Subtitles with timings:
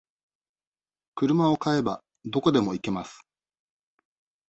[1.13, 3.21] 車を買えば、どこでも行けます。